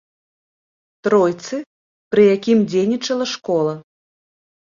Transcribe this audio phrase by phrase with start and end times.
[1.07, 1.55] Тройцы,
[2.15, 3.73] пры якім дзейнічала школа.